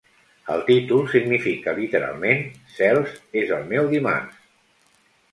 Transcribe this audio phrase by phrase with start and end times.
[0.51, 2.41] El títol significa literalment:
[2.77, 3.13] Cels,
[3.43, 4.41] és el meu dimarts!